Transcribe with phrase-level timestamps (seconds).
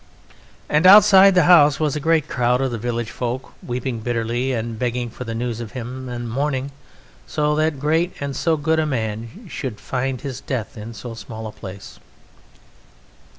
[0.67, 4.79] And outside the house was a great crowd of the village folk, weeping bitterly and
[4.79, 6.71] begging for news of him, and mourning
[7.27, 11.45] that so great and so good a man should find his death in so small
[11.45, 11.99] a place.